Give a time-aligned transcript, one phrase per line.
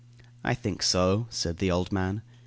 [0.43, 2.23] "I think so," said the old man.